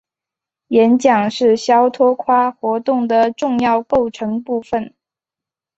[0.69, 4.95] 演讲是肖托夸活动的重要构成部分。